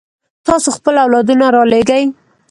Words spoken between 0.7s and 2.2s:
خپل اولادونه رالېږئ.